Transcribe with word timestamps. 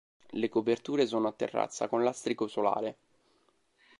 Le 0.31 0.49
coperture 0.49 1.05
sono 1.05 1.27
a 1.27 1.31
terrazza 1.31 1.87
con 1.87 2.03
lastrico 2.03 2.47
solare. 2.47 2.97